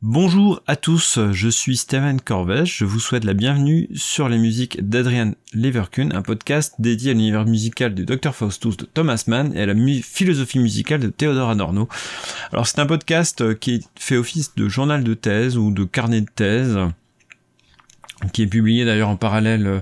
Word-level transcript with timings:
Bonjour 0.00 0.62
à 0.68 0.76
tous, 0.76 1.18
je 1.32 1.48
suis 1.48 1.76
Steven 1.76 2.20
Corvèche, 2.20 2.78
je 2.78 2.84
vous 2.84 3.00
souhaite 3.00 3.24
la 3.24 3.34
bienvenue 3.34 3.88
sur 3.96 4.28
les 4.28 4.38
musiques 4.38 4.88
d'Adrian 4.88 5.32
Leverkun, 5.52 6.10
un 6.12 6.22
podcast 6.22 6.76
dédié 6.78 7.10
à 7.10 7.14
l'univers 7.14 7.44
musical 7.44 7.96
du 7.96 8.04
Dr 8.04 8.32
Faustus 8.32 8.76
de 8.76 8.84
Thomas 8.84 9.24
Mann 9.26 9.52
et 9.56 9.62
à 9.62 9.66
la 9.66 9.74
philosophie 10.00 10.60
musicale 10.60 11.00
de 11.00 11.08
Theodore 11.08 11.50
Adorno. 11.50 11.88
Alors 12.52 12.68
c'est 12.68 12.78
un 12.78 12.86
podcast 12.86 13.58
qui 13.58 13.84
fait 13.98 14.16
office 14.16 14.54
de 14.54 14.68
journal 14.68 15.02
de 15.02 15.14
thèse 15.14 15.56
ou 15.56 15.72
de 15.72 15.82
carnet 15.82 16.20
de 16.20 16.30
thèse, 16.32 16.78
qui 18.32 18.42
est 18.42 18.46
publié 18.46 18.84
d'ailleurs 18.84 19.08
en 19.08 19.16
parallèle 19.16 19.66
euh, 19.66 19.80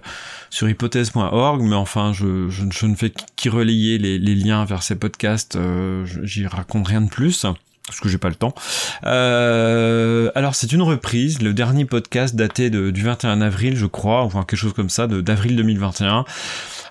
sur 0.48 0.67
hypothèse.org, 0.67 1.61
mais 1.61 1.77
enfin 1.77 2.14
je, 2.14 2.87
ne 2.87 2.95
fais 2.95 3.12
qu'y 3.37 3.51
relayer 3.51 3.98
les, 3.98 4.35
liens 4.35 4.64
vers 4.64 4.83
ces 4.83 4.96
podcasts, 4.96 5.57
euh, 5.57 6.07
j'y 6.23 6.46
raconte 6.46 6.89
rien 6.89 7.03
de 7.03 7.11
plus 7.11 7.45
parce 7.87 8.00
que 8.00 8.09
j'ai 8.09 8.18
pas 8.18 8.29
le 8.29 8.34
temps. 8.34 8.55
Euh, 9.05 10.30
alors 10.34 10.55
c'est 10.55 10.73
une 10.73 10.82
reprise, 10.82 11.41
le 11.41 11.55
dernier 11.55 11.84
podcast 11.84 12.34
daté 12.34 12.69
de, 12.69 12.91
du 12.91 13.02
21 13.02 13.41
avril, 13.41 13.77
je 13.77 13.87
crois, 13.87 14.23
enfin 14.23 14.41
quelque 14.41 14.59
chose 14.59 14.73
comme 14.73 14.91
ça, 14.91 15.06
d'avril 15.06 15.56
2021, 15.56 16.25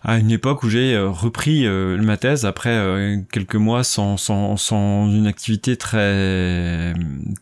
à 0.04 0.18
une 0.18 0.32
époque 0.32 0.64
où 0.64 0.70
j'ai 0.70 0.94
euh, 0.94 1.10
repris 1.10 1.66
euh, 1.66 1.98
ma 1.98 2.16
thèse 2.16 2.46
après 2.46 2.70
euh, 2.70 3.18
quelques 3.32 3.56
mois 3.56 3.84
sans, 3.84 4.18
sans, 4.18 4.56
sans 4.56 5.08
une 5.08 5.28
activité 5.28 5.76
très 5.76 6.94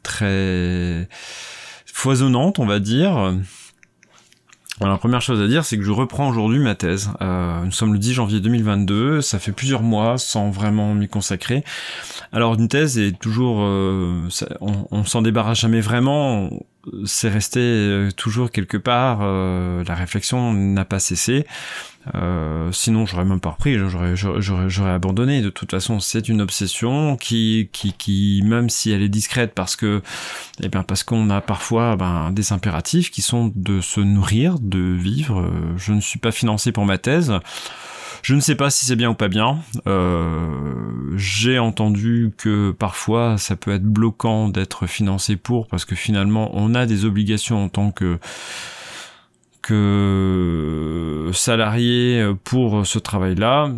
très 0.02 1.08
foisonnante, 1.86 2.58
on 2.58 2.66
va 2.66 2.80
dire. 2.80 3.36
Alors, 4.84 4.96
la 4.96 5.00
première 5.00 5.22
chose 5.22 5.42
à 5.42 5.48
dire, 5.48 5.64
c'est 5.64 5.78
que 5.78 5.84
je 5.84 5.92
reprends 5.92 6.28
aujourd'hui 6.28 6.60
ma 6.60 6.76
thèse. 6.76 7.10
Euh, 7.22 7.64
nous 7.64 7.72
sommes 7.72 7.94
le 7.94 8.00
10 8.00 8.16
janvier 8.16 8.42
2022, 8.42 9.22
ça 9.22 9.40
fait 9.40 9.54
plusieurs 9.54 9.82
mois 9.82 10.18
sans 10.18 10.50
vraiment 10.50 10.94
m'y 10.94 11.08
consacrer. 11.08 11.64
Alors, 12.34 12.56
une 12.56 12.68
thèse 12.68 12.98
est 12.98 13.18
toujours... 13.18 13.62
Euh, 13.62 14.28
on, 14.60 14.88
on 14.92 15.06
s'en 15.06 15.22
débarrasse 15.22 15.62
jamais 15.62 15.80
vraiment, 15.80 16.50
c'est 17.06 17.30
resté 17.30 17.60
euh, 17.60 18.12
toujours 18.12 18.52
quelque 18.52 18.78
part, 18.78 19.20
euh, 19.22 19.84
la 19.88 19.96
réflexion 19.96 20.54
n'a 20.54 20.86
pas 20.86 21.00
cessé. 21.00 21.46
Euh, 22.16 22.70
sinon, 22.74 23.06
j'aurais 23.06 23.24
même 23.24 23.40
pas 23.40 23.52
repris, 23.52 23.78
j'aurais, 23.78 24.18
j'aurais, 24.18 24.42
j'aurais 24.70 24.92
abandonné. 24.92 25.42
De 25.42 25.50
toute 25.50 25.72
façon, 25.72 26.02
c'est 26.02 26.28
une 26.28 26.42
obsession 26.42 27.16
qui, 27.16 27.70
qui, 27.72 27.94
qui, 27.94 28.42
même 28.44 28.70
si 28.70 28.92
elle 28.92 29.02
est 29.02 29.10
discrète, 29.10 29.54
parce 29.54 29.78
que, 29.78 30.02
eh 30.62 30.68
bien, 30.68 30.84
parce 30.84 31.04
qu'on 31.04 31.30
a 31.30 31.40
parfois 31.40 31.96
ben, 31.96 32.32
des 32.32 32.52
impératifs 32.52 33.10
qui 33.10 33.22
sont 33.22 33.52
de 33.56 33.80
se 33.80 34.02
nourrir, 34.02 34.60
de 34.60 34.80
vivre. 34.80 35.50
Je 35.78 35.94
ne 35.94 36.02
suis 36.02 36.20
pas 36.20 36.32
financé 36.32 36.74
pour 36.74 36.86
ma 36.86 36.98
thèse. 36.98 37.34
Je 38.22 38.36
ne 38.36 38.42
sais 38.42 38.56
pas 38.56 38.70
si 38.70 38.86
c'est 38.86 38.96
bien 38.98 39.10
ou 39.10 39.16
pas 39.16 39.30
bien. 39.30 39.60
J'ai 41.16 41.60
entendu 41.60 42.32
que 42.38 42.72
parfois 42.72 43.38
ça 43.38 43.56
peut 43.56 43.72
être 43.72 43.84
bloquant 43.84 44.50
d'être 44.50 44.88
financé 44.88 45.36
pour 45.36 45.68
parce 45.68 45.86
que 45.86 45.96
finalement 45.96 46.52
on 46.54 46.76
a 46.76 46.86
des 46.86 47.06
obligations 47.06 47.64
en 47.64 47.70
tant 47.70 47.92
que 47.92 48.20
que 49.62 51.32
salarié 51.34 52.34
pour 52.44 52.86
ce 52.86 53.00
travail-là. 53.00 53.72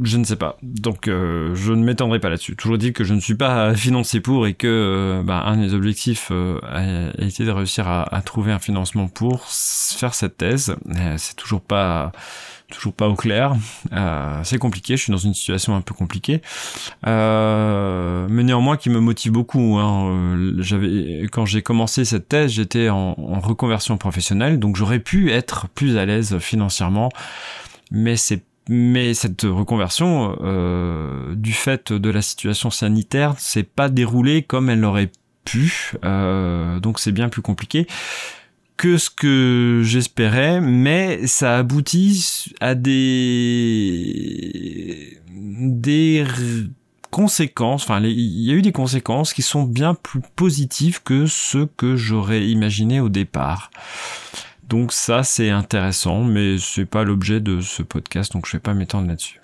Je 0.00 0.16
ne 0.16 0.24
sais 0.24 0.36
pas. 0.36 0.56
Donc 0.62 1.08
euh, 1.08 1.54
je 1.54 1.72
ne 1.72 1.84
m'étendrai 1.84 2.18
pas 2.18 2.30
là-dessus. 2.30 2.56
Toujours 2.56 2.78
dit 2.78 2.92
que 2.92 3.04
je 3.04 3.14
ne 3.14 3.20
suis 3.20 3.34
pas 3.34 3.74
financé 3.76 4.20
pour 4.20 4.46
et 4.46 4.54
que 4.54 4.66
euh, 4.66 5.22
bah, 5.22 5.42
un 5.44 5.58
des 5.58 5.74
objectifs 5.74 6.30
a 6.30 7.10
été 7.18 7.44
de 7.44 7.50
réussir 7.50 7.88
à, 7.88 8.02
à, 8.14 8.22
trouver 8.22 8.52
un 8.52 8.58
financement 8.58 9.08
pour 9.08 9.46
faire 9.48 10.14
cette 10.14 10.38
thèse. 10.38 10.76
C'est 11.16 11.36
toujours 11.36 11.60
pas 11.60 12.12
toujours 12.72 12.92
pas 12.92 13.08
au 13.08 13.14
clair. 13.14 13.54
Euh, 13.92 14.40
c'est 14.42 14.58
compliqué, 14.58 14.96
je 14.96 15.02
suis 15.04 15.12
dans 15.12 15.18
une 15.18 15.34
situation 15.34 15.76
un 15.76 15.80
peu 15.80 15.94
compliquée, 15.94 16.42
euh, 17.06 18.26
mais 18.28 18.42
néanmoins 18.42 18.76
qui 18.76 18.90
me 18.90 18.98
motive 18.98 19.32
beaucoup. 19.32 19.78
Hein. 19.78 20.10
Euh, 20.10 20.54
j'avais, 20.58 21.28
quand 21.30 21.46
j'ai 21.46 21.62
commencé 21.62 22.04
cette 22.04 22.28
thèse, 22.28 22.52
j'étais 22.52 22.88
en, 22.88 23.14
reconversion 23.42 23.96
professionnelle, 23.96 24.58
donc 24.58 24.76
j'aurais 24.76 24.98
pu 24.98 25.30
être 25.30 25.68
plus 25.68 25.96
à 25.98 26.06
l'aise 26.06 26.38
financièrement, 26.38 27.10
mais 27.90 28.16
c'est 28.16 28.42
mais 28.68 29.14
cette 29.14 29.42
reconversion, 29.42 30.36
euh, 30.42 31.34
du 31.34 31.52
fait 31.52 31.92
de 31.92 32.10
la 32.10 32.22
situation 32.22 32.70
sanitaire, 32.70 33.38
s'est 33.38 33.62
pas 33.62 33.88
déroulée 33.88 34.42
comme 34.42 34.70
elle 34.70 34.80
l'aurait 34.80 35.10
pu, 35.44 35.92
euh, 36.04 36.80
donc 36.80 37.00
c'est 37.00 37.12
bien 37.12 37.28
plus 37.28 37.42
compliqué 37.42 37.86
que 38.76 38.96
ce 38.96 39.10
que 39.10 39.82
j'espérais, 39.84 40.60
mais 40.60 41.26
ça 41.26 41.58
aboutit 41.58 42.52
à 42.60 42.74
des 42.74 45.18
des 45.30 46.24
conséquences, 47.10 47.84
enfin 47.84 48.00
il 48.02 48.42
y 48.42 48.50
a 48.50 48.54
eu 48.54 48.62
des 48.62 48.72
conséquences 48.72 49.34
qui 49.34 49.42
sont 49.42 49.64
bien 49.64 49.94
plus 49.94 50.22
positives 50.34 51.02
que 51.02 51.26
ce 51.26 51.66
que 51.76 51.94
j'aurais 51.94 52.48
imaginé 52.48 53.00
au 53.00 53.08
départ. 53.08 53.70
Donc 54.68 54.92
ça 54.92 55.22
c'est 55.22 55.50
intéressant, 55.50 56.24
mais 56.24 56.56
c'est 56.58 56.86
pas 56.86 57.04
l'objet 57.04 57.40
de 57.40 57.60
ce 57.60 57.82
podcast, 57.82 58.32
donc 58.32 58.46
je 58.46 58.52
vais 58.52 58.60
pas 58.60 58.74
m'étendre 58.74 59.08
là-dessus. 59.08 59.40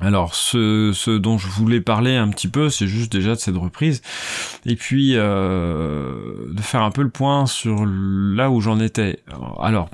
Alors, 0.00 0.34
ce, 0.36 1.16
dont 1.16 1.38
je 1.38 1.48
voulais 1.48 1.80
parler 1.80 2.14
un 2.14 2.28
petit 2.28 2.46
peu, 2.46 2.70
c'est 2.70 2.86
juste 2.86 3.10
déjà 3.10 3.34
de 3.34 3.40
cette 3.40 3.56
reprise, 3.56 4.00
et 4.64 4.76
puis 4.76 5.14
euh, 5.16 6.52
de 6.52 6.62
faire 6.62 6.82
un 6.82 6.92
peu 6.92 7.02
le 7.02 7.10
point 7.10 7.46
sur 7.46 7.84
là 7.84 8.48
où 8.50 8.60
j'en 8.60 8.78
étais. 8.78 9.18
Alors, 9.60 9.90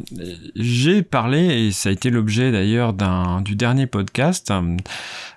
j'ai 0.56 1.03
parlé, 1.03 1.67
et 1.67 1.73
ça 1.73 1.89
a 1.89 1.93
été 1.93 2.11
l'objet 2.11 2.53
d'ailleurs 2.53 2.93
d'un 2.93 3.41
du 3.41 3.56
dernier 3.56 3.87
podcast, 3.87 4.53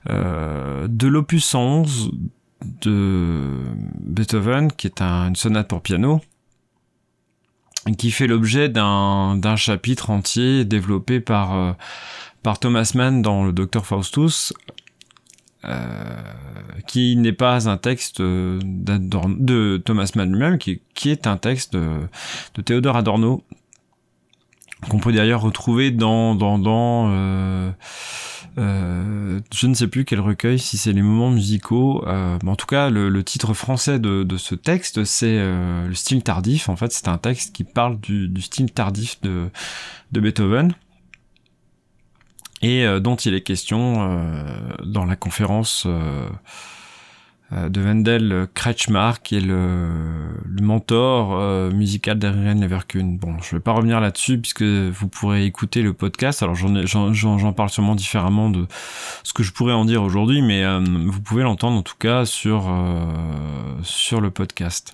euh, 0.10 0.88
de 0.90 1.08
l'opus 1.08 1.46
111 1.46 2.12
de 2.82 3.44
Beethoven, 4.02 4.70
qui 4.74 4.88
est 4.88 5.02
un, 5.02 5.30
une 5.30 5.36
sonate 5.38 5.70
pour 5.70 5.82
piano, 5.82 6.20
qui 7.96 8.12
fait 8.12 8.28
l'objet 8.28 8.70
d'un 8.70 9.56
chapitre 9.56 10.10
entier 10.10 10.66
développé 10.66 11.20
par... 11.20 11.56
Euh, 11.56 11.74
par 12.44 12.60
Thomas 12.60 12.92
Mann 12.96 13.22
dans 13.22 13.44
le 13.44 13.52
Docteur 13.52 13.86
Faustus, 13.86 14.54
euh, 15.66 15.74
qui 16.88 17.18
n'est 17.18 17.34
pas 17.34 17.68
un 17.68 17.76
texte 17.76 18.22
de 18.22 19.78
Thomas 19.84 20.10
Mann 20.16 20.32
lui-même, 20.32 20.58
qui, 20.58 20.80
est 21.06 21.28
un 21.28 21.36
texte 21.36 21.76
de 21.76 22.62
Théodore 22.64 22.96
Adorno, 22.96 23.44
qu'on 24.90 25.00
peut 25.00 25.12
d'ailleurs 25.12 25.42
retrouver 25.42 25.92
dans 25.92 26.36
dans, 26.36 26.60
dans 26.60 27.10
euh, 27.12 27.72
euh, 28.58 29.40
je 29.54 29.68
ne 29.68 29.74
sais 29.74 29.88
plus 29.88 30.04
quel 30.04 30.20
recueil, 30.20 30.58
si 30.60 30.78
c'est 30.78 30.94
les 30.94 31.02
moments 31.02 31.30
musicaux. 31.30 32.04
mais 32.06 32.50
en 32.50 32.56
tout 32.56 32.66
cas, 32.66 32.90
le, 32.90 33.24
titre 33.24 33.54
français 33.54 34.00
de, 34.00 34.24
de 34.24 34.38
ce 34.38 34.56
texte, 34.56 35.04
c'est 35.04 35.38
le 35.38 35.94
style 35.94 36.24
tardif. 36.24 36.68
En 36.70 36.76
fait, 36.76 36.92
c'est 36.92 37.08
un 37.08 37.20
texte 37.20 37.56
qui 37.56 37.64
parle 37.64 38.00
du, 38.00 38.28
du 38.28 38.42
style 38.42 38.72
tardif 38.72 39.22
de, 39.22 39.50
de 40.12 40.20
Beethoven 40.20 40.74
et 42.62 42.86
euh, 42.86 43.00
dont 43.00 43.16
il 43.16 43.34
est 43.34 43.42
question 43.42 44.10
euh, 44.10 44.76
dans 44.84 45.06
la 45.06 45.16
conférence 45.16 45.84
euh, 45.86 45.90
euh, 45.90 46.30
de 47.52 47.82
Wendell 47.82 48.48
Kretschmar, 48.54 49.22
qui 49.22 49.38
est 49.38 49.42
le, 49.42 49.88
mentor 50.62 51.38
euh, 51.40 51.72
musical 51.72 52.20
d'Adrian 52.20 52.56
Leverkun. 52.56 53.18
Bon, 53.22 53.38
je 53.42 53.56
vais 53.56 53.62
pas 53.62 53.72
revenir 53.72 54.02
là-dessus 54.02 54.38
puisque 54.38 54.64
vous 54.64 55.08
pourrez 55.08 55.46
écouter 55.46 55.82
le 55.82 55.94
podcast. 55.94 56.44
Alors 56.44 56.56
j'en, 56.56 57.54
parle 57.54 57.70
sûrement 57.70 57.96
différemment 57.96 58.50
de 58.50 58.66
ce 59.24 59.32
que 59.32 59.44
je 59.44 59.54
pourrais 59.54 59.72
en 59.72 59.86
dire 59.86 60.04
aujourd'hui, 60.04 60.42
mais 60.42 60.66
euh, 60.66 60.84
vous 60.84 61.22
pouvez 61.22 61.44
l'entendre 61.44 61.78
en 61.78 61.84
tout 61.84 61.96
cas 61.98 62.26
sur 62.26 62.70
sur 63.82 64.20
le 64.20 64.30
podcast. 64.30 64.94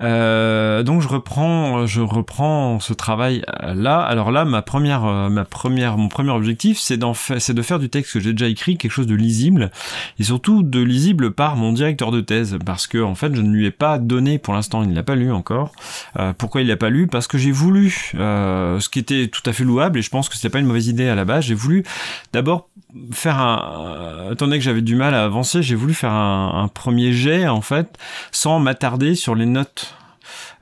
donc 0.00 1.00
je 1.00 1.08
reprends, 1.08 1.86
je 1.86 2.02
reprends 2.02 2.78
ce 2.78 2.92
travail 2.92 3.42
là. 3.62 4.00
Alors 4.00 4.30
là, 4.30 4.44
ma 4.44 4.60
première, 4.60 5.02
ma 5.30 5.46
première, 5.46 5.96
mon 5.96 6.08
premier 6.08 6.30
objectif, 6.30 6.78
c'est 6.78 6.98
de 6.98 7.62
faire 7.62 7.78
du 7.78 7.88
texte 7.88 8.12
que 8.12 8.20
j'ai 8.20 8.32
déjà 8.32 8.48
écrit 8.48 8.76
quelque 8.76 8.92
chose 8.92 9.06
de 9.06 9.14
lisible 9.14 9.70
et 10.18 10.24
surtout 10.24 10.62
de 10.62 10.80
lisible 10.80 11.32
par 11.32 11.53
mon 11.56 11.72
directeur 11.72 12.10
de 12.10 12.20
thèse 12.20 12.58
parce 12.64 12.86
que 12.86 12.98
en 12.98 13.14
fait 13.14 13.34
je 13.34 13.40
ne 13.40 13.50
lui 13.50 13.66
ai 13.66 13.70
pas 13.70 13.98
donné 13.98 14.38
pour 14.38 14.54
l'instant, 14.54 14.82
il 14.82 14.90
ne 14.90 14.94
l'a 14.94 15.02
pas 15.02 15.14
lu 15.14 15.32
encore. 15.32 15.72
Euh, 16.18 16.32
pourquoi 16.36 16.60
il 16.60 16.66
l'a 16.66 16.76
pas 16.76 16.90
lu? 16.90 17.06
Parce 17.06 17.26
que 17.26 17.38
j'ai 17.38 17.52
voulu, 17.52 18.12
euh, 18.14 18.80
ce 18.80 18.88
qui 18.88 18.98
était 18.98 19.28
tout 19.28 19.42
à 19.46 19.52
fait 19.52 19.64
louable 19.64 19.98
et 19.98 20.02
je 20.02 20.10
pense 20.10 20.28
que 20.28 20.36
c'était 20.36 20.50
pas 20.50 20.58
une 20.58 20.66
mauvaise 20.66 20.88
idée 20.88 21.08
à 21.08 21.14
la 21.14 21.24
base. 21.24 21.44
J'ai 21.44 21.54
voulu 21.54 21.84
d'abord 22.32 22.68
faire 23.12 23.38
un, 23.38 24.30
étant 24.32 24.46
donné 24.46 24.58
que 24.58 24.64
j'avais 24.64 24.82
du 24.82 24.96
mal 24.96 25.14
à 25.14 25.24
avancer, 25.24 25.62
j'ai 25.62 25.74
voulu 25.74 25.94
faire 25.94 26.12
un 26.12 26.68
premier 26.72 27.12
jet 27.12 27.48
en 27.48 27.60
fait 27.60 27.98
sans 28.30 28.60
m'attarder 28.60 29.14
sur 29.14 29.34
les 29.34 29.46
notes 29.46 29.94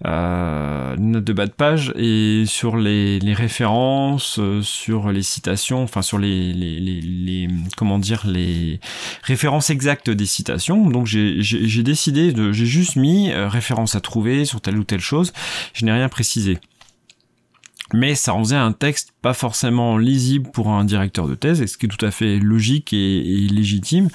euh, 0.04 0.96
notes 0.96 1.24
de 1.24 1.32
bas 1.32 1.46
de 1.46 1.52
page 1.52 1.92
et 1.96 2.44
sur 2.46 2.76
les, 2.76 3.18
références, 3.34 4.38
euh, 4.38 4.62
sur 4.62 5.10
les 5.12 5.22
citations, 5.22 5.82
enfin 5.82 6.02
sur 6.02 6.18
les, 6.18 6.52
les, 6.52 7.48
comment 7.76 7.98
dire 7.98 8.26
les 8.26 8.80
références 9.22 9.70
exactes 9.70 10.10
des 10.10 10.26
citations. 10.26 10.90
Donc 10.90 11.06
j'ai 11.06 11.82
décidé 11.82 12.32
de, 12.32 12.52
j'ai 12.52 12.66
juste 12.66 12.96
mis 12.96 13.30
euh, 13.30 13.48
référence 13.48 13.94
à 13.94 14.00
trouver 14.00 14.44
sur 14.44 14.60
telle 14.60 14.78
ou 14.78 14.84
telle 14.84 15.00
chose. 15.00 15.32
Je 15.74 15.84
n'ai 15.84 15.92
rien 15.92 16.08
précisé. 16.08 16.58
Mais 17.92 18.14
ça 18.14 18.34
en 18.34 18.40
faisait 18.40 18.56
un 18.56 18.72
texte 18.72 19.12
pas 19.22 19.34
forcément 19.34 19.98
lisible 19.98 20.50
pour 20.50 20.68
un 20.68 20.84
directeur 20.84 21.28
de 21.28 21.34
thèse, 21.34 21.64
ce 21.64 21.76
qui 21.76 21.86
est 21.86 21.88
tout 21.88 22.04
à 22.04 22.10
fait 22.10 22.38
logique 22.38 22.92
et, 22.92 23.48
légitime. 23.50 24.08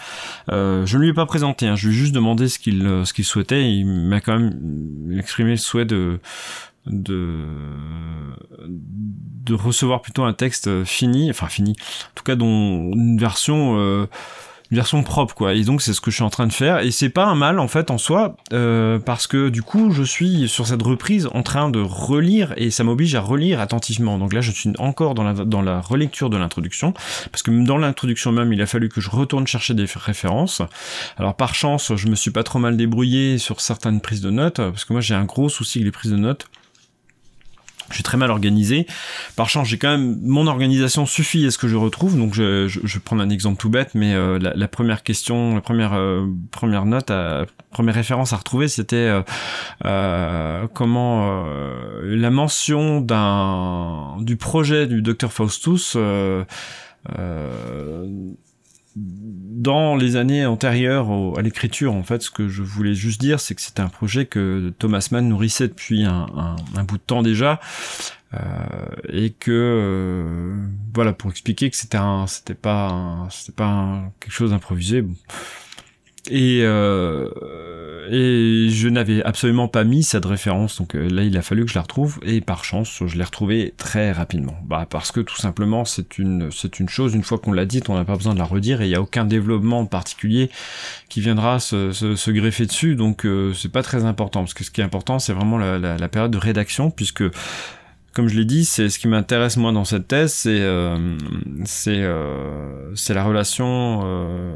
Euh, 0.51 0.85
je 0.85 0.97
ne 0.97 1.03
lui 1.03 1.09
ai 1.09 1.13
pas 1.13 1.25
présenté, 1.25 1.68
hein, 1.68 1.75
je 1.75 1.88
lui 1.88 1.95
ai 1.95 1.97
juste 1.97 2.13
demandé 2.13 2.47
ce 2.47 2.59
qu'il 2.59 2.81
ce 3.03 3.13
qu'il 3.13 3.25
souhaitait. 3.25 3.71
il 3.71 3.85
m'a 3.85 4.21
quand 4.21 4.38
même 4.38 5.18
exprimé 5.18 5.51
le 5.51 5.57
souhait 5.57 5.85
de 5.85 6.19
de 6.85 7.45
de 8.68 9.53
recevoir 9.53 10.01
plutôt 10.01 10.23
un 10.23 10.33
texte 10.33 10.83
fini, 10.83 11.30
enfin 11.30 11.47
fini, 11.47 11.71
en 11.71 12.12
tout 12.15 12.23
cas 12.23 12.35
dont 12.35 12.91
une 12.94 13.18
version 13.18 13.80
euh, 13.80 14.07
version 14.71 15.03
propre 15.03 15.33
quoi. 15.35 15.53
Et 15.53 15.63
donc 15.63 15.81
c'est 15.81 15.93
ce 15.93 16.01
que 16.01 16.11
je 16.11 16.15
suis 16.15 16.23
en 16.23 16.29
train 16.29 16.47
de 16.47 16.53
faire. 16.53 16.79
Et 16.79 16.91
c'est 16.91 17.09
pas 17.09 17.25
un 17.25 17.35
mal 17.35 17.59
en 17.59 17.67
fait 17.67 17.91
en 17.91 17.97
soi 17.97 18.35
euh, 18.53 18.99
parce 18.99 19.27
que 19.27 19.49
du 19.49 19.61
coup 19.61 19.91
je 19.91 20.03
suis 20.03 20.47
sur 20.49 20.67
cette 20.67 20.81
reprise 20.81 21.27
en 21.33 21.43
train 21.43 21.69
de 21.69 21.79
relire 21.79 22.53
et 22.57 22.71
ça 22.71 22.83
m'oblige 22.83 23.15
à 23.15 23.21
relire 23.21 23.59
attentivement. 23.59 24.17
Donc 24.17 24.33
là 24.33 24.41
je 24.41 24.51
suis 24.51 24.71
encore 24.77 25.13
dans 25.13 25.23
la, 25.23 25.33
dans 25.33 25.61
la 25.61 25.81
relecture 25.81 26.29
de 26.29 26.37
l'introduction 26.37 26.93
parce 27.31 27.43
que 27.43 27.51
dans 27.51 27.77
l'introduction 27.77 28.31
même 28.31 28.53
il 28.53 28.61
a 28.61 28.65
fallu 28.65 28.89
que 28.89 29.01
je 29.01 29.09
retourne 29.09 29.47
chercher 29.47 29.73
des 29.73 29.85
références. 29.95 30.61
Alors 31.17 31.35
par 31.35 31.55
chance 31.55 31.95
je 31.95 32.07
me 32.07 32.15
suis 32.15 32.31
pas 32.31 32.43
trop 32.43 32.59
mal 32.59 32.77
débrouillé 32.77 33.37
sur 33.37 33.61
certaines 33.61 34.01
prises 34.01 34.21
de 34.21 34.31
notes 34.31 34.57
parce 34.57 34.85
que 34.85 34.93
moi 34.93 35.01
j'ai 35.01 35.15
un 35.15 35.25
gros 35.25 35.49
souci 35.49 35.79
avec 35.79 35.85
les 35.85 35.91
prises 35.91 36.11
de 36.11 36.17
notes 36.17 36.47
je 37.89 37.95
suis 37.95 38.03
très 38.03 38.17
mal 38.17 38.31
organisé. 38.31 38.87
Par 39.35 39.49
chance, 39.49 39.67
j'ai 39.67 39.77
quand 39.77 39.89
même 39.89 40.17
mon 40.21 40.47
organisation 40.47 41.05
suffit 41.05 41.45
à 41.45 41.51
ce 41.51 41.57
que 41.57 41.67
je 41.67 41.75
retrouve. 41.75 42.17
Donc, 42.17 42.33
je, 42.33 42.67
je, 42.67 42.79
je 42.83 42.99
prendre 42.99 43.21
un 43.21 43.29
exemple 43.29 43.59
tout 43.59 43.69
bête, 43.69 43.91
mais 43.95 44.13
euh, 44.13 44.39
la, 44.39 44.53
la, 44.53 44.67
première 44.67 45.03
question, 45.03 45.55
la 45.55 45.61
première 45.61 45.93
euh, 45.93 46.25
première 46.51 46.85
note, 46.85 47.11
à, 47.11 47.45
première 47.71 47.95
référence 47.95 48.33
à 48.33 48.37
retrouver, 48.37 48.67
c'était 48.67 49.21
euh, 49.85 50.67
comment 50.73 51.45
la 52.03 52.29
mention 52.29 53.01
d'un 53.01 54.17
du 54.19 54.35
projet 54.37 54.87
du 54.87 55.01
docteur 55.01 55.31
Faustus. 55.31 55.97
Euh, 57.17 58.05
dans 59.57 59.95
les 59.95 60.15
années 60.15 60.45
antérieures 60.45 61.09
à 61.38 61.41
l'écriture, 61.41 61.94
en 61.94 62.03
fait, 62.03 62.21
ce 62.21 62.29
que 62.29 62.47
je 62.47 62.63
voulais 62.63 62.94
juste 62.94 63.19
dire, 63.19 63.39
c'est 63.39 63.55
que 63.55 63.61
c'était 63.61 63.81
un 63.81 63.89
projet 63.89 64.25
que 64.25 64.73
Thomas 64.77 65.07
Mann 65.11 65.27
nourrissait 65.27 65.67
depuis 65.67 66.05
un, 66.05 66.55
bout 66.88 66.97
de 66.97 67.03
temps 67.03 67.23
déjà, 67.23 67.59
euh, 68.33 68.39
et 69.09 69.31
que 69.31 69.51
euh, 69.51 70.55
voilà, 70.94 71.13
pour 71.13 71.31
expliquer 71.31 71.69
que 71.69 71.75
c'était 71.75 71.97
un, 71.97 72.27
c'était 72.27 72.53
pas, 72.53 73.27
c'était 73.31 73.55
pas 73.55 74.11
quelque 74.19 74.33
chose 74.33 74.51
d'improvisé. 74.51 75.03
Et, 76.29 76.62
euh, 76.63 77.29
et 78.09 78.69
je 78.69 78.88
n'avais 78.88 79.24
absolument 79.24 79.68
pas 79.68 79.83
mis 79.83 80.03
cette 80.03 80.25
référence, 80.25 80.77
donc 80.77 80.95
euh, 80.95 81.09
là 81.09 81.24
il 81.24 81.38
a 81.38 81.41
fallu 81.41 81.65
que 81.65 81.69
je 81.71 81.75
la 81.75 81.81
retrouve, 81.81 82.19
et 82.25 82.41
par 82.41 82.63
chance 82.63 83.01
je 83.06 83.18
l'ai 83.18 83.24
retrouvée 83.24 83.74
très 83.77 84.12
rapidement. 84.12 84.56
Bah 84.65 84.85
parce 84.89 85.12
que 85.12 85.19
tout 85.19 85.38
simplement 85.38 85.85
c'est 85.85 86.18
une 86.18 86.50
c'est 86.51 86.79
une 86.79 86.89
chose, 86.89 87.13
une 87.13 87.24
fois 87.24 87.38
qu'on 87.38 87.51
l'a 87.51 87.65
dite, 87.65 87.89
on 87.89 87.95
n'a 87.95 88.06
pas 88.06 88.15
besoin 88.15 88.33
de 88.33 88.39
la 88.39 88.45
redire, 88.45 88.81
et 88.81 88.85
il 88.85 88.89
n'y 88.89 88.95
a 88.95 89.01
aucun 89.01 89.25
développement 89.25 89.85
particulier 89.85 90.50
qui 91.09 91.21
viendra 91.21 91.59
se, 91.59 91.91
se, 91.91 92.31
greffer 92.31 92.65
dessus, 92.65 92.95
donc 92.95 93.25
euh, 93.25 93.53
c'est 93.53 93.71
pas 93.71 93.83
très 93.83 94.06
important, 94.06 94.41
parce 94.41 94.53
que 94.53 94.63
ce 94.63 94.71
qui 94.71 94.81
est 94.81 94.85
important 94.85 95.19
c'est 95.19 95.33
vraiment 95.33 95.57
la, 95.57 95.77
la, 95.77 95.97
la, 95.97 96.07
période 96.09 96.31
de 96.31 96.38
rédaction, 96.38 96.91
puisque 96.91 97.23
comme 98.18 98.30
je 98.30 98.35
l'ai 98.35 98.45
dit, 98.45 98.65
c'est 98.65 98.89
ce 98.89 98.97
qui 98.97 99.07
m'intéresse 99.07 99.57
moi 99.57 99.71
dans 99.71 99.85
cette 99.85 100.07
thèse, 100.07 100.33
c'est 100.33 100.62
euh, 100.62 101.15
c'est 101.65 102.00
euh, 102.01 102.91
la 103.09 103.23
relation 103.23 104.01
euh, 104.03 104.56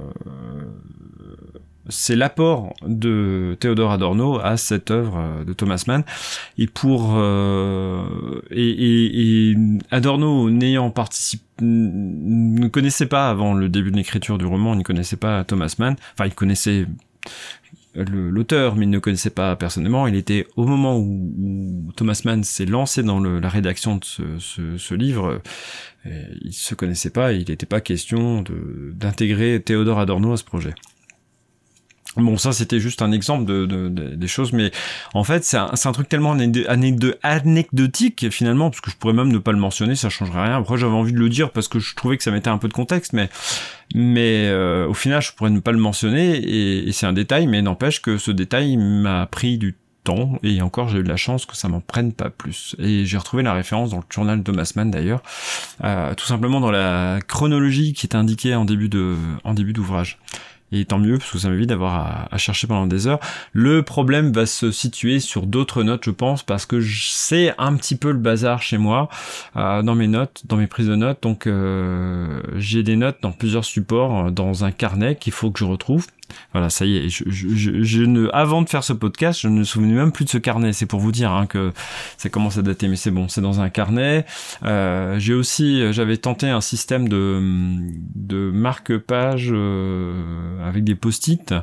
c'est 1.91 2.15
l'apport 2.15 2.73
de 2.85 3.55
Théodore 3.59 3.91
Adorno 3.91 4.39
à 4.39 4.57
cette 4.57 4.89
œuvre 4.89 5.17
euh, 5.17 5.43
de 5.43 5.53
Thomas 5.53 5.83
Mann. 5.87 6.03
Et 6.57 6.67
pour 6.67 7.13
euh, 7.15 8.03
Adorno 9.91 10.49
n'ayant 10.49 10.89
participé 10.89 11.43
ne 11.63 12.67
connaissait 12.69 13.05
pas 13.05 13.29
avant 13.29 13.53
le 13.53 13.69
début 13.69 13.91
de 13.91 13.97
l'écriture 13.97 14.39
du 14.39 14.45
roman, 14.45 14.73
il 14.73 14.79
ne 14.79 14.83
connaissait 14.83 15.15
pas 15.15 15.43
Thomas 15.43 15.75
Mann. 15.77 15.95
Enfin, 16.13 16.25
il 16.25 16.33
connaissait 16.33 16.87
l'auteur, 17.93 18.75
mais 18.75 18.85
il 18.85 18.89
ne 18.89 18.99
connaissait 18.99 19.29
pas 19.29 19.55
personnellement. 19.55 20.07
Il 20.07 20.15
était 20.15 20.47
au 20.55 20.65
moment 20.65 20.97
où, 20.97 21.91
Thomas 21.95 22.21
Mann 22.25 22.43
s'est 22.43 22.65
lancé 22.65 23.03
dans 23.03 23.19
la 23.19 23.49
rédaction 23.49 23.97
de 23.97 24.05
ce, 24.39 24.93
livre, 24.93 25.41
euh, 26.05 26.25
il 26.41 26.53
se 26.53 26.73
connaissait 26.73 27.09
pas 27.09 27.33
il 27.33 27.49
n'était 27.49 27.65
pas 27.65 27.81
question 27.81 28.43
d'intégrer 28.93 29.61
Théodore 29.61 29.99
Adorno 29.99 30.33
à 30.33 30.37
ce 30.37 30.43
projet. 30.43 30.73
Bon, 32.17 32.37
ça 32.37 32.51
c'était 32.51 32.79
juste 32.79 33.01
un 33.01 33.11
exemple 33.11 33.45
de, 33.45 33.65
de, 33.65 33.87
des 33.87 34.27
choses, 34.27 34.51
mais 34.51 34.71
en 35.13 35.23
fait 35.23 35.45
c'est 35.45 35.57
un, 35.57 35.71
un, 35.71 35.91
truc 35.93 36.09
tellement 36.09 36.35
anecdotique 37.23 38.29
finalement, 38.29 38.69
parce 38.69 38.81
que 38.81 38.91
je 38.91 38.97
pourrais 38.97 39.13
même 39.13 39.31
ne 39.31 39.37
pas 39.37 39.53
le 39.53 39.57
mentionner, 39.57 39.95
ça 39.95 40.09
changerait 40.09 40.43
rien. 40.43 40.57
Après 40.57 40.77
j'avais 40.77 40.93
envie 40.93 41.13
de 41.13 41.19
le 41.19 41.29
dire 41.29 41.51
parce 41.51 41.69
que 41.69 41.79
je 41.79 41.95
trouvais 41.95 42.17
que 42.17 42.23
ça 42.23 42.31
mettait 42.31 42.49
un 42.49 42.57
peu 42.57 42.67
de 42.67 42.73
contexte, 42.73 43.13
mais 43.13 43.29
mais 43.95 44.47
euh, 44.47 44.87
au 44.87 44.93
final 44.93 45.21
je 45.21 45.31
pourrais 45.31 45.51
ne 45.51 45.59
pas 45.59 45.71
le 45.71 45.77
mentionner 45.77 46.35
et, 46.35 46.89
et 46.89 46.91
c'est 46.91 47.05
un 47.05 47.13
détail, 47.13 47.47
mais 47.47 47.61
n'empêche 47.61 48.01
que 48.01 48.17
ce 48.17 48.31
détail 48.31 48.75
m'a 48.75 49.25
pris 49.25 49.57
du 49.57 49.77
temps 50.03 50.39
et 50.43 50.61
encore 50.61 50.89
j'ai 50.89 50.99
eu 50.99 51.03
de 51.03 51.09
la 51.09 51.17
chance 51.17 51.45
que 51.45 51.55
ça 51.55 51.67
m'en 51.67 51.79
prenne 51.79 52.11
pas 52.11 52.29
plus 52.29 52.75
et 52.79 53.05
j'ai 53.05 53.17
retrouvé 53.17 53.43
la 53.43 53.53
référence 53.53 53.91
dans 53.91 53.97
le 53.97 54.03
journal 54.09 54.39
de 54.39 54.43
Thomas 54.43 54.71
Mann 54.75 54.89
d'ailleurs 54.89 55.21
euh, 55.83 56.13
tout 56.15 56.25
simplement 56.25 56.59
dans 56.59 56.71
la 56.71 57.19
chronologie 57.27 57.93
qui 57.93 58.07
est 58.07 58.15
indiquée 58.15 58.55
en 58.55 58.65
début 58.65 58.89
de 58.89 59.15
en 59.43 59.53
début 59.53 59.73
d'ouvrage 59.73 60.17
et 60.71 60.85
tant 60.85 60.99
mieux, 60.99 61.17
parce 61.17 61.31
que 61.31 61.37
ça 61.37 61.49
m'évite 61.49 61.69
d'avoir 61.69 62.27
à, 62.31 62.37
chercher 62.37 62.67
pendant 62.67 62.87
des 62.87 63.07
heures. 63.07 63.19
Le 63.53 63.83
problème 63.83 64.31
va 64.31 64.45
se 64.45 64.71
situer 64.71 65.19
sur 65.19 65.45
d'autres 65.45 65.83
notes, 65.83 66.05
je 66.05 66.11
pense, 66.11 66.43
parce 66.43 66.65
que 66.65 66.81
c'est 66.81 67.53
un 67.57 67.75
petit 67.75 67.95
peu 67.95 68.11
le 68.11 68.17
bazar 68.17 68.61
chez 68.61 68.77
moi, 68.77 69.09
euh, 69.57 69.81
dans 69.81 69.95
mes 69.95 70.07
notes, 70.07 70.43
dans 70.47 70.57
mes 70.57 70.67
prises 70.67 70.87
de 70.87 70.95
notes. 70.95 71.21
Donc 71.21 71.47
euh, 71.47 72.41
j'ai 72.55 72.83
des 72.83 72.95
notes 72.95 73.17
dans 73.21 73.31
plusieurs 73.31 73.65
supports, 73.65 74.27
euh, 74.27 74.31
dans 74.31 74.63
un 74.63 74.71
carnet 74.71 75.15
qu'il 75.15 75.33
faut 75.33 75.51
que 75.51 75.59
je 75.59 75.65
retrouve. 75.65 76.07
Voilà, 76.53 76.69
ça 76.69 76.85
y 76.85 76.97
est. 76.97 77.09
Je, 77.09 78.01
ne, 78.03 78.29
avant 78.33 78.61
de 78.61 78.69
faire 78.69 78.83
ce 78.83 78.93
podcast, 78.93 79.39
je 79.41 79.47
ne 79.47 79.59
me 79.59 79.63
souvenais 79.63 79.93
même 79.93 80.11
plus 80.11 80.25
de 80.25 80.29
ce 80.29 80.37
carnet. 80.37 80.73
C'est 80.73 80.85
pour 80.85 80.99
vous 80.99 81.11
dire 81.11 81.31
hein, 81.31 81.45
que 81.45 81.71
ça 82.17 82.29
commence 82.29 82.57
à 82.57 82.61
dater, 82.61 82.87
mais 82.87 82.95
c'est 82.95 83.11
bon, 83.11 83.27
c'est 83.27 83.41
dans 83.41 83.61
un 83.61 83.69
carnet. 83.69 84.25
Euh, 84.63 85.19
j'ai 85.19 85.33
aussi, 85.33 85.91
j'avais 85.93 86.17
tenté 86.17 86.49
un 86.49 86.61
système 86.61 87.07
de, 87.07 87.39
de 88.15 88.51
marque-page 88.51 89.49
euh, 89.51 90.67
avec 90.67 90.83
des 90.83 90.95
post-it. 90.95 91.53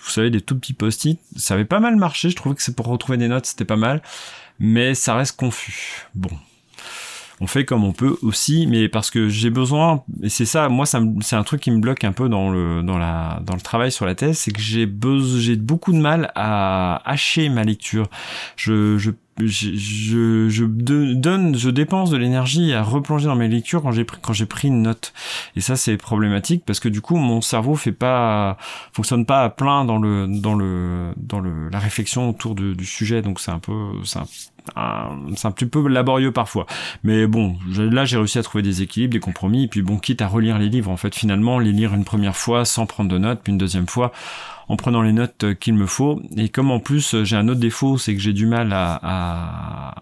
Vous 0.00 0.10
savez, 0.10 0.30
des 0.30 0.40
tout 0.40 0.58
petits 0.58 0.74
post-it. 0.74 1.20
Ça 1.36 1.54
avait 1.54 1.64
pas 1.64 1.80
mal 1.80 1.96
marché. 1.96 2.30
Je 2.30 2.36
trouvais 2.36 2.54
que 2.54 2.62
c'est 2.62 2.74
pour 2.74 2.86
retrouver 2.86 3.18
des 3.18 3.28
notes, 3.28 3.46
c'était 3.46 3.64
pas 3.64 3.76
mal, 3.76 4.02
mais 4.58 4.94
ça 4.94 5.14
reste 5.14 5.36
confus. 5.36 6.06
Bon, 6.14 6.30
on 7.40 7.46
fait 7.46 7.64
comme 7.64 7.84
on 7.84 7.92
peut 7.92 8.16
aussi, 8.22 8.66
mais 8.66 8.88
parce 8.88 9.10
que 9.10 9.28
j'ai 9.28 9.50
besoin, 9.50 10.02
et 10.22 10.28
c'est 10.28 10.44
ça, 10.44 10.68
moi, 10.68 10.86
c'est 10.86 11.36
un 11.36 11.42
truc 11.42 11.60
qui 11.60 11.70
me 11.70 11.78
bloque 11.80 12.04
un 12.04 12.12
peu 12.12 12.28
dans 12.28 12.50
le, 12.50 12.82
dans 12.82 12.98
la, 12.98 13.40
dans 13.44 13.54
le 13.54 13.60
travail 13.60 13.92
sur 13.92 14.06
la 14.06 14.14
thèse, 14.14 14.38
c'est 14.38 14.52
que 14.52 14.60
j'ai 14.60 14.86
besoin, 14.86 15.40
j'ai 15.40 15.56
beaucoup 15.56 15.92
de 15.92 15.98
mal 15.98 16.32
à 16.34 17.02
hacher 17.08 17.48
ma 17.48 17.64
lecture. 17.64 18.08
Je, 18.56 18.98
je 18.98 19.10
je, 19.46 20.48
je, 20.48 20.64
donne, 20.64 21.56
je 21.56 21.70
dépense 21.70 22.10
de 22.10 22.16
l'énergie 22.16 22.72
à 22.72 22.82
replonger 22.82 23.26
dans 23.26 23.36
mes 23.36 23.48
lectures 23.48 23.82
quand 23.82 23.92
j'ai 23.92 24.04
pris, 24.04 24.18
quand 24.20 24.32
j'ai 24.32 24.46
pris 24.46 24.68
une 24.68 24.82
note. 24.82 25.12
Et 25.56 25.60
ça, 25.60 25.76
c'est 25.76 25.96
problématique 25.96 26.64
parce 26.66 26.80
que 26.80 26.88
du 26.88 27.00
coup, 27.00 27.16
mon 27.16 27.40
cerveau 27.40 27.76
fait 27.76 27.92
pas, 27.92 28.56
fonctionne 28.92 29.26
pas 29.26 29.44
à 29.44 29.50
plein 29.50 29.84
dans 29.84 29.98
le, 29.98 30.26
dans 30.26 30.54
le, 30.54 31.12
dans 31.16 31.40
le, 31.40 31.68
la 31.68 31.78
réflexion 31.78 32.28
autour 32.28 32.54
du 32.54 32.84
sujet. 32.84 33.22
Donc 33.22 33.40
c'est 33.40 33.50
un 33.50 33.60
peu, 33.60 33.92
c'est 34.04 34.18
un, 34.18 34.26
c'est 35.36 35.46
un 35.46 35.50
petit 35.50 35.66
peu 35.66 35.86
laborieux 35.88 36.32
parfois. 36.32 36.66
Mais 37.02 37.26
bon, 37.26 37.56
là 37.76 38.04
j'ai 38.04 38.16
réussi 38.16 38.38
à 38.38 38.42
trouver 38.42 38.62
des 38.62 38.82
équilibres, 38.82 39.12
des 39.12 39.20
compromis, 39.20 39.64
et 39.64 39.68
puis 39.68 39.82
bon, 39.82 39.98
quitte 39.98 40.22
à 40.22 40.28
relire 40.28 40.58
les 40.58 40.68
livres, 40.68 40.90
en 40.90 40.96
fait, 40.96 41.14
finalement, 41.14 41.58
les 41.58 41.72
lire 41.72 41.94
une 41.94 42.04
première 42.04 42.36
fois 42.36 42.64
sans 42.64 42.86
prendre 42.86 43.10
de 43.10 43.18
notes, 43.18 43.40
puis 43.42 43.52
une 43.52 43.58
deuxième 43.58 43.86
fois 43.86 44.12
en 44.68 44.76
prenant 44.76 45.02
les 45.02 45.12
notes 45.12 45.54
qu'il 45.58 45.74
me 45.74 45.86
faut. 45.86 46.20
Et 46.36 46.48
comme 46.48 46.70
en 46.70 46.80
plus 46.80 47.22
j'ai 47.24 47.36
un 47.36 47.48
autre 47.48 47.60
défaut, 47.60 47.98
c'est 47.98 48.14
que 48.14 48.20
j'ai 48.20 48.32
du 48.32 48.46
mal 48.46 48.72
à, 48.72 49.94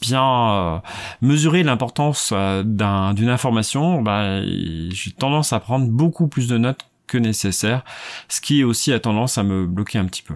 bien 0.00 0.22
euh, 0.22 0.78
mesurer 1.20 1.62
l'importance 1.62 2.30
euh, 2.32 2.62
d'une 2.62 3.28
information, 3.28 4.02
bah, 4.02 4.42
j'ai 4.42 5.10
tendance 5.12 5.52
à 5.52 5.60
prendre 5.60 5.86
beaucoup 5.88 6.28
plus 6.28 6.46
de 6.46 6.58
notes 6.58 6.86
que 7.06 7.18
nécessaire, 7.18 7.84
ce 8.28 8.40
qui 8.40 8.64
aussi 8.64 8.92
a 8.92 9.00
tendance 9.00 9.38
à 9.38 9.42
me 9.42 9.66
bloquer 9.66 9.98
un 9.98 10.06
petit 10.06 10.22
peu. 10.22 10.34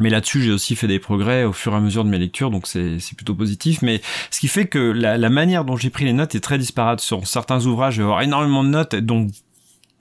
Mais 0.00 0.10
là-dessus, 0.10 0.42
j'ai 0.42 0.52
aussi 0.52 0.76
fait 0.76 0.88
des 0.88 0.98
progrès 0.98 1.44
au 1.44 1.52
fur 1.52 1.72
et 1.72 1.76
à 1.76 1.80
mesure 1.80 2.04
de 2.04 2.10
mes 2.10 2.18
lectures, 2.18 2.50
donc 2.50 2.66
c'est 2.66 2.98
plutôt 3.16 3.34
positif. 3.34 3.82
Mais 3.82 4.00
ce 4.30 4.40
qui 4.40 4.48
fait 4.48 4.66
que 4.66 4.78
la, 4.78 5.18
la 5.18 5.30
manière 5.30 5.64
dont 5.64 5.76
j'ai 5.76 5.90
pris 5.90 6.04
les 6.04 6.12
notes 6.12 6.34
est 6.34 6.40
très 6.40 6.58
disparate. 6.58 7.00
Sur 7.00 7.26
certains 7.26 7.64
ouvrages, 7.66 7.94
je 7.94 7.98
vais 7.98 8.04
avoir 8.04 8.22
énormément 8.22 8.64
de 8.64 8.68
notes, 8.68 8.94
donc 8.94 9.30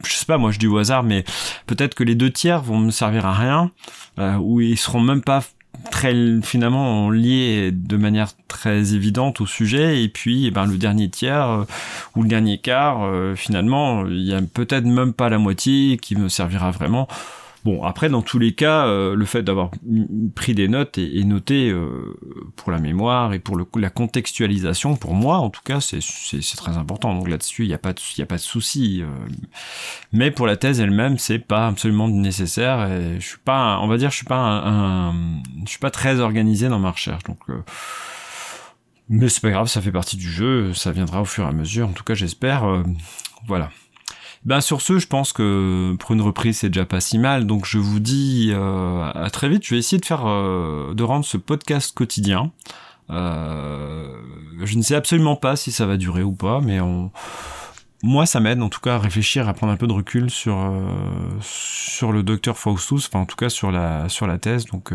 je 0.03 0.13
sais 0.13 0.25
pas, 0.25 0.37
moi 0.37 0.51
je 0.51 0.59
dis 0.59 0.67
au 0.67 0.77
hasard, 0.77 1.03
mais 1.03 1.23
peut-être 1.67 1.95
que 1.95 2.03
les 2.03 2.15
deux 2.15 2.31
tiers 2.31 2.61
vont 2.61 2.77
me 2.77 2.91
servir 2.91 3.25
à 3.25 3.33
rien, 3.33 3.71
euh, 4.19 4.35
ou 4.35 4.61
ils 4.61 4.77
seront 4.77 4.99
même 4.99 5.21
pas 5.21 5.41
très 5.91 6.15
finalement 6.41 7.09
liés 7.09 7.71
de 7.71 7.97
manière 7.97 8.29
très 8.47 8.93
évidente 8.93 9.41
au 9.41 9.45
sujet 9.45 10.01
et 10.01 10.07
puis 10.07 10.45
eh 10.47 10.51
ben 10.51 10.65
le 10.65 10.77
dernier 10.77 11.09
tiers 11.09 11.49
euh, 11.49 11.63
ou 12.15 12.23
le 12.23 12.29
dernier 12.29 12.57
quart 12.57 13.03
euh, 13.03 13.35
finalement 13.35 14.05
il 14.07 14.21
y 14.21 14.33
a 14.33 14.41
peut-être 14.41 14.85
même 14.85 15.11
pas 15.11 15.27
la 15.27 15.37
moitié 15.37 15.97
qui 15.97 16.15
me 16.15 16.29
servira 16.29 16.71
vraiment 16.71 17.09
Bon, 17.65 17.81
après, 17.81 18.09
dans 18.09 18.21
tous 18.21 18.37
les 18.37 18.53
cas, 18.53 18.85
euh, 18.85 19.15
le 19.15 19.25
fait 19.25 19.41
d'avoir 19.41 19.71
pris 20.35 20.53
des 20.53 20.67
notes 20.67 20.99
et, 20.99 21.23
noté 21.23 21.71
euh, 21.71 22.15
pour 22.55 22.71
la 22.71 22.77
mémoire 22.77 23.33
et 23.33 23.39
pour 23.39 23.55
le, 23.55 23.65
la 23.75 23.89
contextualisation, 23.89 24.95
pour 24.95 25.15
moi, 25.15 25.39
en 25.39 25.49
tout 25.49 25.63
cas, 25.65 25.81
c'est 25.81 25.97
très 26.57 26.77
important. 26.77 27.15
Donc 27.15 27.27
là-dessus, 27.27 27.63
il 27.63 27.67
n'y 27.67 27.73
a 27.73 27.79
pas 27.79 27.93
de, 27.93 27.99
y 28.19 28.21
a 28.21 28.27
pas 28.27 28.35
de 28.35 28.41
souci. 28.41 29.01
Euh. 29.01 29.07
mais 30.13 30.29
pour 30.29 30.45
la 30.45 30.57
thèse 30.57 30.79
elle-même, 30.79 31.17
c'est 31.17 31.39
pas 31.39 31.65
absolument 31.65 32.07
nécessaire. 32.07 32.87
Et 32.91 33.19
je 33.19 33.25
suis 33.25 33.39
pas, 33.43 33.79
on 33.81 33.87
va 33.87 33.97
dire, 33.97 34.11
je 34.11 34.17
suis 34.17 34.27
pas 34.27 34.37
un, 34.37 35.13
je 35.65 35.69
suis 35.71 35.79
pas 35.79 35.89
très 35.89 36.19
organisé 36.19 36.69
dans 36.69 36.77
ma 36.77 36.91
recherche. 36.91 37.23
Donc 37.23 37.39
mais 39.09 39.27
c'est 39.27 39.41
pas 39.41 39.49
grave, 39.49 39.67
ça 39.67 39.81
fait 39.81 39.91
partie 39.91 40.17
du 40.17 40.29
jeu, 40.29 40.71
ça 40.75 40.91
viendra 40.91 41.19
au 41.19 41.25
fur 41.25 41.45
et 41.45 41.47
à 41.47 41.51
mesure. 41.51 41.89
En 41.89 41.93
tout 41.93 42.03
cas, 42.03 42.13
j'espère. 42.13 42.83
voilà. 43.47 43.71
Ben 44.45 44.61
sur 44.61 44.81
ce, 44.81 44.99
je 44.99 45.07
pense 45.07 45.33
que 45.33 45.95
pour 45.99 46.11
une 46.11 46.21
reprise, 46.21 46.59
c'est 46.59 46.69
déjà 46.69 46.85
pas 46.85 47.01
si 47.01 47.17
mal. 47.17 47.47
Donc 47.47 47.65
je 47.65 47.79
vous 47.79 47.99
dis 47.99 48.51
euh, 48.53 49.11
à 49.11 49.29
très 49.31 49.49
vite. 49.49 49.65
Je 49.65 49.73
vais 49.73 49.79
essayer 49.79 49.99
de 49.99 50.05
faire, 50.05 50.27
euh, 50.27 50.93
de 50.93 51.03
rendre 51.03 51.25
ce 51.25 51.37
podcast 51.37 51.95
quotidien. 51.95 52.51
Euh, 53.09 54.07
je 54.63 54.77
ne 54.77 54.83
sais 54.83 54.95
absolument 54.95 55.35
pas 55.35 55.55
si 55.55 55.71
ça 55.71 55.87
va 55.87 55.97
durer 55.97 56.21
ou 56.21 56.33
pas, 56.33 56.61
mais 56.61 56.79
on, 56.79 57.11
moi, 58.03 58.27
ça 58.27 58.39
m'aide 58.39 58.61
en 58.61 58.69
tout 58.69 58.81
cas 58.81 58.95
à 58.95 58.99
réfléchir, 58.99 59.49
à 59.49 59.53
prendre 59.55 59.73
un 59.73 59.77
peu 59.77 59.87
de 59.87 59.93
recul 59.93 60.29
sur 60.29 60.71
sur 61.41 62.11
le 62.11 62.21
docteur 62.21 62.55
Faustus, 62.55 63.07
enfin 63.07 63.21
en 63.21 63.25
tout 63.25 63.35
cas 63.35 63.49
sur 63.49 63.71
la 63.71 64.09
sur 64.09 64.27
la 64.27 64.37
thèse. 64.37 64.65
Donc 64.65 64.91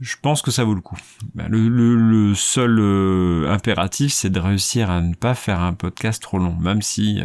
je 0.00 0.14
pense 0.22 0.42
que 0.42 0.52
ça 0.52 0.62
vaut 0.62 0.74
le 0.74 0.80
coup. 0.80 0.98
Le, 1.34 1.68
le, 1.68 1.96
le, 1.96 2.34
seul 2.36 3.48
impératif, 3.48 4.12
c'est 4.12 4.30
de 4.30 4.38
réussir 4.38 4.90
à 4.90 5.00
ne 5.00 5.14
pas 5.14 5.34
faire 5.34 5.60
un 5.60 5.72
podcast 5.72 6.22
trop 6.22 6.38
long, 6.38 6.56
même 6.60 6.82
si 6.82 7.20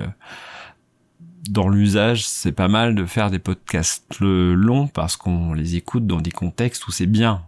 dans 1.50 1.68
l'usage, 1.68 2.26
c'est 2.28 2.52
pas 2.52 2.68
mal 2.68 2.96
de 2.96 3.06
faire 3.06 3.32
des 3.32 3.40
podcasts 3.40 4.20
longs 4.20 4.88
parce 4.88 5.18
qu'on 5.18 5.54
les 5.54 5.76
écoute 5.76 6.06
dans 6.06 6.22
des 6.22 6.32
contextes 6.32 6.88
où 6.88 6.92
c'est 6.92 7.08
bien 7.08 7.44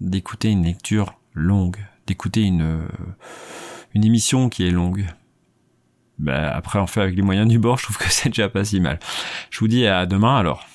d'écouter 0.00 0.48
une 0.48 0.64
lecture 0.64 1.14
longue, 1.34 1.76
d'écouter 2.06 2.42
une, 2.42 2.62
euh, 2.62 2.88
émission 3.94 4.48
qui 4.48 4.66
est 4.66 4.70
longue. 4.70 5.06
Ben, 6.18 6.44
après, 6.54 6.78
on 6.78 6.86
fait 6.86 7.00
avec 7.00 7.16
les 7.16 7.22
moyens 7.22 7.48
du 7.48 7.58
bord, 7.58 7.78
je 7.78 7.84
trouve 7.84 7.98
que 7.98 8.04
c'est 8.10 8.28
déjà 8.28 8.48
pas 8.48 8.64
si 8.64 8.80
mal. 8.80 9.00
Je 9.50 9.58
vous 9.58 9.68
dis 9.68 9.86
à 9.86 10.06
demain 10.06 10.36
alors. 10.36 10.66